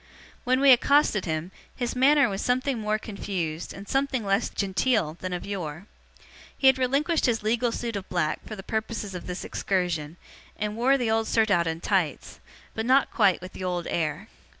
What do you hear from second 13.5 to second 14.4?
the old air.